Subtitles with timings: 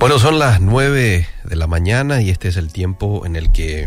[0.00, 3.86] Bueno, son las 9 de la mañana y este es el tiempo en el que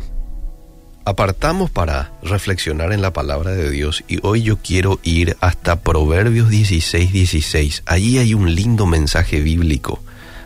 [1.05, 6.51] apartamos para reflexionar en la palabra de Dios y hoy yo quiero ir hasta Proverbios
[6.51, 7.81] 16, 16.
[7.87, 10.03] Allí hay un lindo mensaje bíblico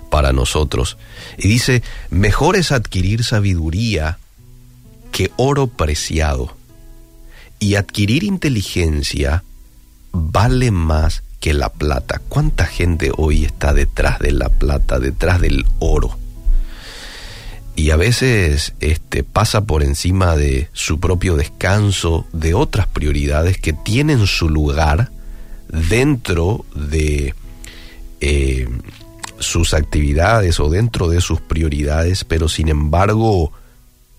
[0.09, 0.97] para nosotros
[1.38, 4.20] y dice, mejor es adquirir sabiduría
[5.11, 6.55] que oro preciado
[7.59, 9.43] y adquirir inteligencia
[10.13, 12.21] vale más que la plata.
[12.29, 16.18] ¿Cuánta gente hoy está detrás de la plata, detrás del oro?
[17.75, 23.71] Y a veces este, pasa por encima de su propio descanso, de otras prioridades que
[23.71, 25.11] tienen su lugar
[25.69, 27.36] dentro de
[28.19, 28.68] eh,
[29.38, 33.52] sus actividades o dentro de sus prioridades, pero sin embargo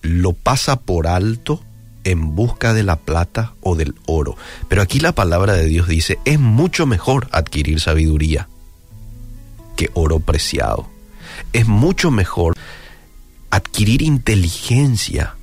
[0.03, 1.61] lo pasa por alto
[2.11, 4.37] en busca de la plata o del oro.
[4.69, 8.49] Pero aquí la palabra de Dios dice, es mucho mejor adquirir sabiduría
[9.77, 10.89] que oro preciado.
[11.53, 12.55] Es mucho mejor
[13.51, 15.37] adquirir inteligencia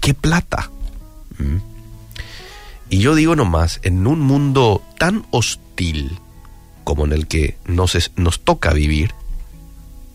[0.00, 0.70] que plata.
[1.38, 1.56] ¿Mm?
[2.90, 6.18] Y yo digo nomás, en un mundo tan hostil
[6.84, 9.12] como en el que nos, nos toca vivir,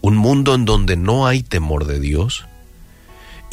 [0.01, 2.45] un mundo en donde no hay temor de Dios,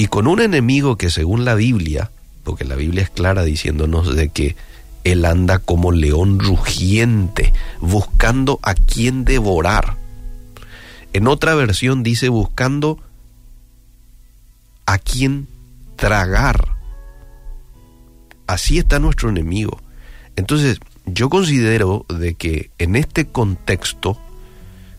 [0.00, 2.10] y con un enemigo que según la Biblia,
[2.42, 4.56] porque la Biblia es clara diciéndonos de que
[5.04, 9.98] él anda como león rugiente, buscando a quien devorar.
[11.12, 12.98] En otra versión dice buscando
[14.86, 15.48] a quien
[15.96, 16.76] tragar.
[18.46, 19.82] Así está nuestro enemigo.
[20.34, 24.18] Entonces, yo considero de que en este contexto,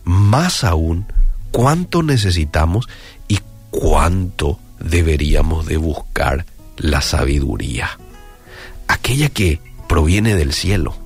[0.04, 1.06] más aún,
[1.50, 2.88] cuánto necesitamos
[3.26, 3.40] y
[3.72, 7.98] cuánto deberíamos de buscar la sabiduría,
[8.88, 10.96] aquella que proviene del cielo.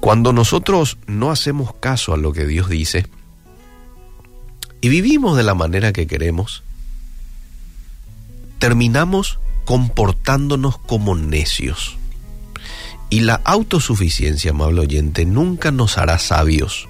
[0.00, 3.06] Cuando nosotros no hacemos caso a lo que Dios dice
[4.80, 6.64] y vivimos de la manera que queremos,
[8.58, 11.96] terminamos comportándonos como necios.
[13.10, 16.88] Y la autosuficiencia, amable oyente, nunca nos hará sabios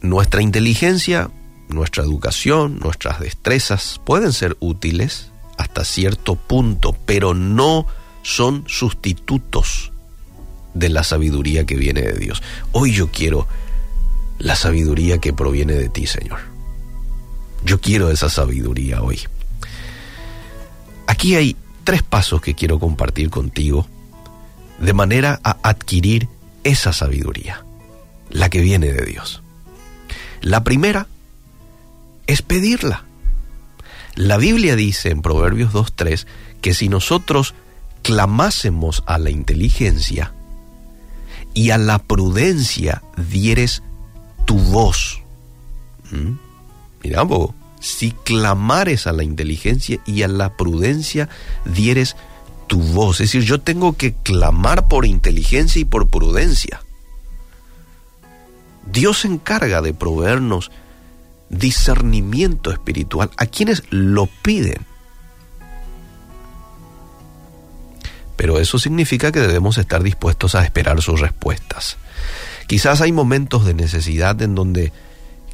[0.00, 1.30] nuestra inteligencia,
[1.68, 7.86] nuestra educación, nuestras destrezas pueden ser útiles hasta cierto punto, pero no
[8.22, 9.92] son sustitutos
[10.74, 12.42] de la sabiduría que viene de Dios.
[12.72, 13.46] Hoy yo quiero
[14.38, 16.40] la sabiduría que proviene de ti, Señor.
[17.64, 19.20] Yo quiero esa sabiduría hoy.
[21.06, 23.86] Aquí hay tres pasos que quiero compartir contigo
[24.78, 26.28] de manera a adquirir
[26.64, 27.64] esa sabiduría,
[28.30, 29.42] la que viene de Dios.
[30.40, 31.06] La primera
[32.26, 33.04] es pedirla.
[34.14, 36.26] La Biblia dice en Proverbios 2.3
[36.60, 37.54] que si nosotros
[38.02, 40.32] clamásemos a la inteligencia
[41.54, 43.82] y a la prudencia dieres
[44.46, 45.22] tu voz.
[46.10, 46.32] ¿Mm?
[47.02, 47.26] Mira,
[47.80, 51.28] si clamares a la inteligencia y a la prudencia
[51.64, 52.16] dieres
[52.66, 53.20] tu voz.
[53.20, 56.82] Es decir, yo tengo que clamar por inteligencia y por prudencia.
[58.86, 60.70] Dios se encarga de proveernos
[61.48, 64.86] discernimiento espiritual a quienes lo piden.
[68.36, 71.98] Pero eso significa que debemos estar dispuestos a esperar sus respuestas.
[72.66, 74.92] Quizás hay momentos de necesidad en donde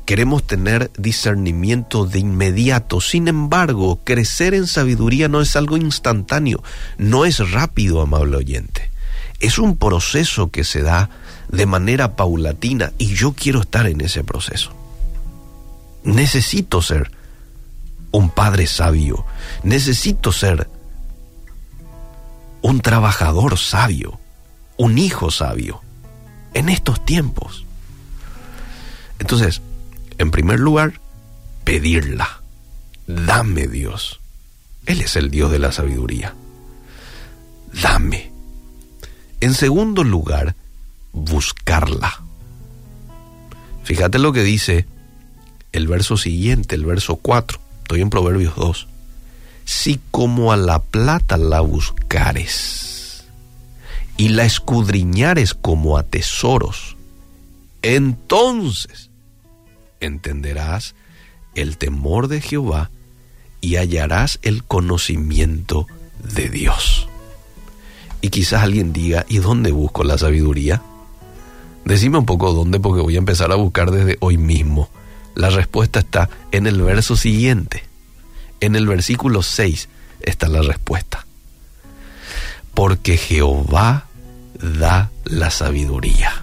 [0.05, 3.01] queremos tener discernimiento de inmediato.
[3.01, 6.63] Sin embargo, crecer en sabiduría no es algo instantáneo,
[6.97, 8.91] no es rápido, amable oyente.
[9.41, 11.11] Es un proceso que se da
[11.49, 14.73] de manera paulatina y yo quiero estar en ese proceso.
[16.05, 17.11] Necesito ser
[18.13, 19.25] un padre sabio,
[19.63, 20.69] necesito ser
[22.63, 24.19] un trabajador sabio,
[24.77, 25.83] un hijo sabio,
[26.55, 27.65] en estos tiempos.
[29.19, 29.61] Entonces,
[30.19, 31.01] en primer lugar,
[31.65, 32.41] pedirla.
[33.07, 34.21] Dame Dios.
[34.87, 36.35] Él es el Dios de la sabiduría.
[37.83, 38.33] Dame.
[39.41, 40.57] En segundo lugar,
[41.17, 42.23] buscarla.
[43.83, 44.87] Fíjate lo que dice
[45.73, 47.59] el verso siguiente, el verso 4.
[47.83, 48.87] Estoy en Proverbios 2.
[49.65, 53.25] Si como a la plata la buscares
[54.17, 56.97] y la escudriñares como a tesoros,
[57.83, 59.11] entonces
[60.01, 60.95] entenderás
[61.55, 62.91] el temor de Jehová
[63.61, 65.87] y hallarás el conocimiento
[66.23, 67.09] de Dios.
[68.21, 70.83] Y quizás alguien diga, ¿y dónde busco la sabiduría?
[71.87, 74.91] Decime un poco dónde porque voy a empezar a buscar desde hoy mismo.
[75.37, 77.85] La respuesta está en el verso siguiente.
[78.61, 79.89] En el versículo 6
[80.21, 81.25] está la respuesta.
[82.75, 84.09] Porque Jehová
[84.61, 86.43] da la sabiduría.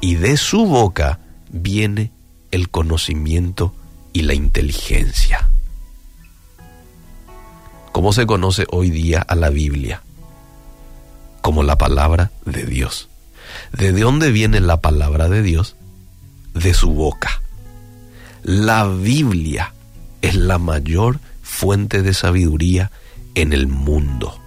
[0.00, 2.10] y de su boca viene
[2.50, 3.72] el conocimiento
[4.12, 5.48] y la inteligencia.
[7.92, 10.02] ¿Cómo se conoce hoy día a la Biblia?
[11.40, 13.08] Como la palabra de Dios.
[13.72, 15.76] ¿De dónde viene la palabra de Dios?
[16.54, 17.40] De su boca.
[18.42, 19.72] La Biblia
[20.20, 22.90] es la mayor fuente de sabiduría
[23.34, 24.38] en el mundo.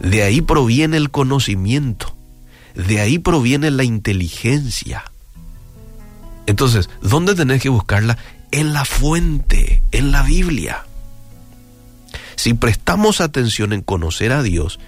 [0.00, 2.14] De ahí proviene el conocimiento.
[2.74, 5.04] De ahí proviene la inteligencia.
[6.46, 8.18] Entonces, ¿dónde tenés que buscarla?
[8.50, 10.84] En la fuente, en la Biblia.
[12.36, 14.80] Si prestamos atención en conocer a Dios,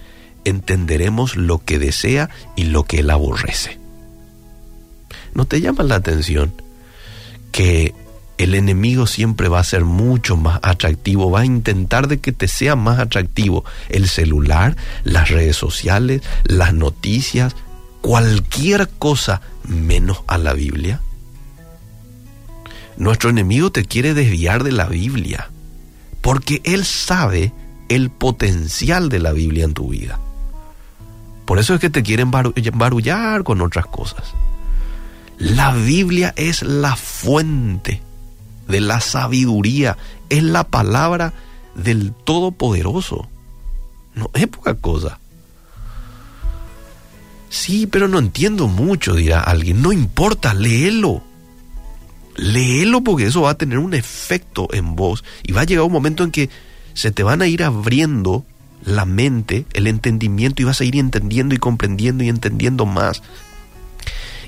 [0.45, 3.79] entenderemos lo que desea y lo que Él aborrece.
[5.33, 6.53] ¿No te llama la atención
[7.51, 7.93] que
[8.37, 12.47] el enemigo siempre va a ser mucho más atractivo, va a intentar de que te
[12.47, 17.55] sea más atractivo el celular, las redes sociales, las noticias,
[18.01, 21.01] cualquier cosa menos a la Biblia?
[22.97, 25.49] Nuestro enemigo te quiere desviar de la Biblia,
[26.21, 27.53] porque él sabe
[27.89, 30.19] el potencial de la Biblia en tu vida.
[31.45, 34.33] Por eso es que te quieren barullar con otras cosas.
[35.37, 38.01] La Biblia es la fuente
[38.67, 39.97] de la sabiduría,
[40.29, 41.33] es la palabra
[41.75, 43.29] del Todopoderoso.
[44.15, 45.19] No es poca cosa.
[47.49, 49.81] Sí, pero no entiendo mucho, dirá alguien.
[49.81, 51.21] No importa, léelo.
[52.37, 55.91] Léelo porque eso va a tener un efecto en vos y va a llegar un
[55.91, 56.49] momento en que
[56.93, 58.45] se te van a ir abriendo
[58.85, 63.21] la mente, el entendimiento y vas a ir entendiendo y comprendiendo y entendiendo más.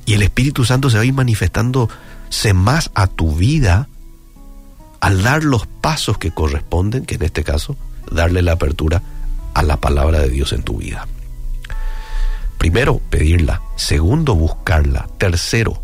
[0.06, 3.90] Y el Espíritu Santo se va a ir manifestándose más a tu vida
[5.02, 7.76] al dar los pasos que corresponden, que en este caso,
[8.12, 9.02] darle la apertura
[9.54, 11.08] a la palabra de Dios en tu vida.
[12.58, 13.62] Primero, pedirla.
[13.76, 15.08] Segundo, buscarla.
[15.18, 15.82] Tercero,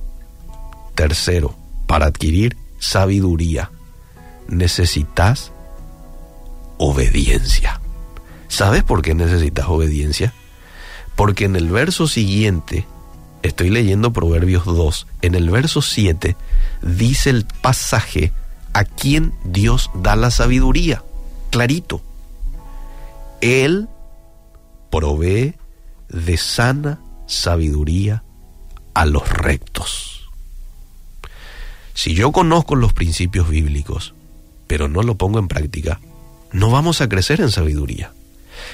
[0.95, 1.55] tercero,
[1.88, 3.71] para adquirir sabiduría,
[4.47, 5.51] necesitas
[6.77, 7.79] obediencia.
[8.53, 10.31] ¿Sabes por qué necesitas obediencia?
[11.15, 12.85] Porque en el verso siguiente,
[13.41, 16.35] estoy leyendo Proverbios 2, en el verso 7
[16.83, 18.31] dice el pasaje
[18.73, 21.03] a quien Dios da la sabiduría,
[21.50, 22.03] clarito.
[23.41, 23.88] Él
[24.91, 25.55] provee
[26.09, 28.23] de sana sabiduría
[28.94, 30.29] a los rectos.
[31.95, 34.13] Si yo conozco los principios bíblicos,
[34.67, 36.00] pero no lo pongo en práctica,
[36.51, 38.13] no vamos a crecer en sabiduría.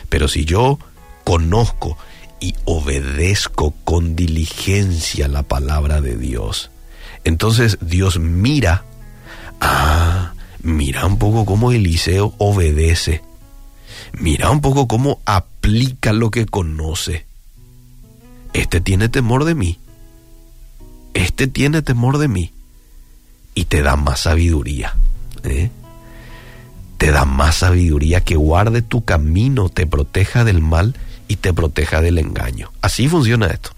[0.07, 0.79] Pero si yo
[1.23, 1.97] conozco
[2.39, 6.71] y obedezco con diligencia la palabra de Dios,
[7.23, 8.85] entonces Dios mira,
[9.59, 13.21] ah, mira un poco cómo Eliseo obedece,
[14.13, 17.25] mira un poco cómo aplica lo que conoce.
[18.53, 19.79] Este tiene temor de mí,
[21.13, 22.53] este tiene temor de mí
[23.53, 24.95] y te da más sabiduría.
[25.43, 25.69] ¿eh?
[26.99, 30.95] Te da más sabiduría que guarde tu camino, te proteja del mal
[31.29, 32.73] y te proteja del engaño.
[32.81, 33.71] Así funciona esto.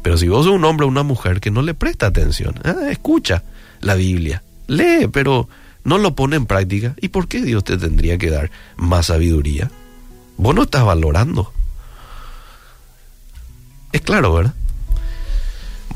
[0.00, 2.88] Pero si vos sos un hombre o una mujer que no le presta atención, ah,
[2.88, 3.42] escucha
[3.80, 5.48] la Biblia, lee, pero
[5.82, 9.68] no lo pone en práctica, ¿y por qué Dios te tendría que dar más sabiduría?
[10.36, 11.52] Vos no estás valorando.
[13.90, 14.54] Es claro, ¿verdad?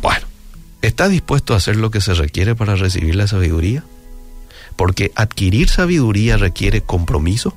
[0.02, 0.26] Bueno,
[0.82, 3.84] ¿estás dispuesto a hacer lo que se requiere para recibir la sabiduría?
[4.76, 7.54] Porque adquirir sabiduría requiere compromiso,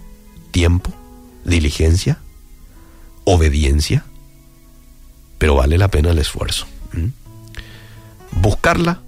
[0.52, 0.94] tiempo,
[1.44, 2.20] diligencia,
[3.24, 4.04] obediencia,
[5.38, 6.66] pero vale la pena el esfuerzo.
[8.32, 9.02] Buscarla,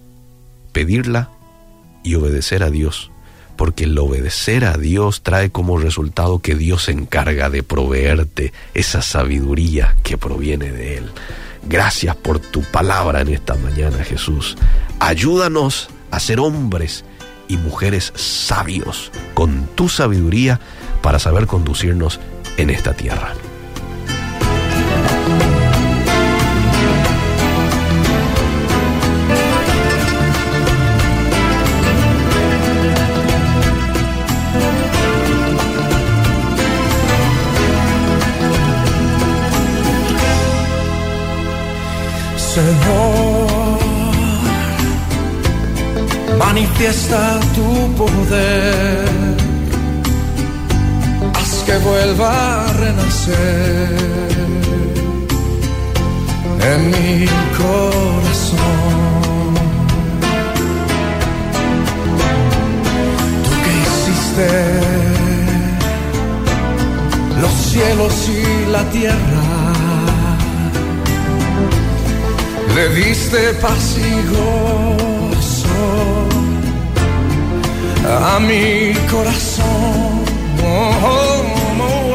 [0.71, 1.29] pedirla
[2.03, 3.11] y obedecer a Dios,
[3.55, 9.01] porque el obedecer a Dios trae como resultado que Dios se encarga de proveerte esa
[9.01, 11.11] sabiduría que proviene de Él.
[11.67, 14.55] Gracias por tu palabra en esta mañana, Jesús.
[14.99, 17.03] Ayúdanos a ser hombres
[17.49, 20.61] y mujeres sabios con tu sabiduría
[21.01, 22.21] para saber conducirnos
[22.55, 23.33] en esta tierra.
[46.39, 47.69] Manifiesta tu
[48.01, 49.35] poder,
[51.35, 52.31] haz que vuelva
[52.63, 53.89] a renacer
[56.71, 57.25] en mi
[57.59, 59.49] corazón.
[63.45, 64.49] Tú que hiciste
[67.41, 69.47] los cielos y la tierra
[72.75, 73.39] le diste
[74.31, 75.08] gozo
[78.09, 80.23] a mi corazón.
[80.63, 81.43] Oh, oh,
[81.81, 82.09] oh.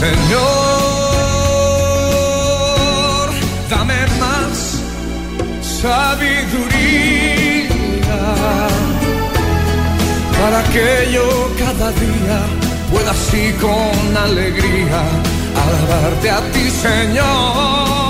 [0.00, 0.48] Señor,
[3.70, 4.56] dame más
[5.80, 6.98] sabiduría
[10.40, 11.26] para que yo
[11.58, 12.38] cada día
[12.92, 15.00] pueda así con alegría
[15.62, 18.07] alabarte a ti, Señor.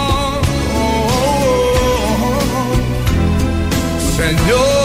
[4.18, 4.77] Señor,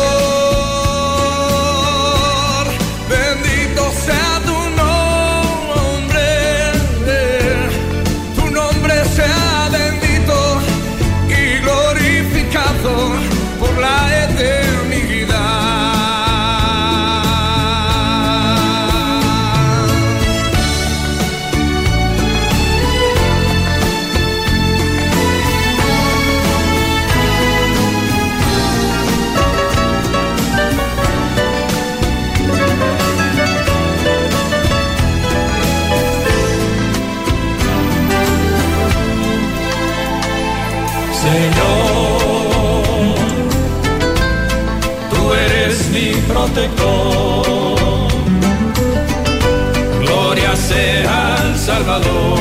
[51.94, 52.33] al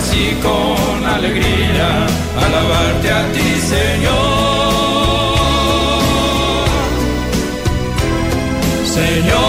[0.00, 1.88] así con alegría
[2.44, 4.20] alabarte a ti, Señor.
[8.96, 9.40] Señor,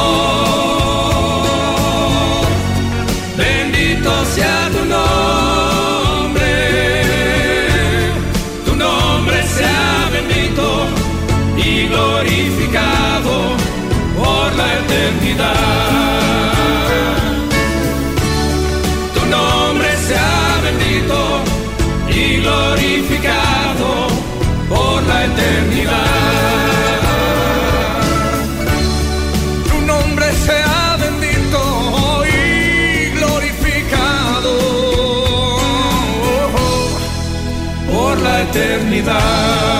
[3.37, 6.53] bendito sea tu nombre,
[8.65, 10.65] tu nombre sea bendito
[11.65, 13.35] y glorificado
[14.17, 15.90] por la eternidad.
[25.25, 27.01] Eternidad.
[29.69, 34.53] tu nombre sea bendito y glorificado
[37.91, 39.70] por la eternidad.